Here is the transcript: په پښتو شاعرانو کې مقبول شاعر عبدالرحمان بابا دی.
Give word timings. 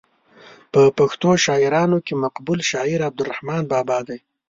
په 0.73 0.81
پښتو 0.97 1.29
شاعرانو 1.45 1.97
کې 2.05 2.13
مقبول 2.23 2.59
شاعر 2.71 2.99
عبدالرحمان 3.09 3.63
بابا 3.71 3.99
دی. 4.07 4.19